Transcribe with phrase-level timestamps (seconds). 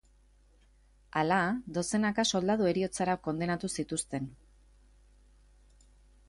[1.19, 1.35] Hala,
[1.75, 4.31] dozenaka soldadu heriotzara kondenatu zituzten.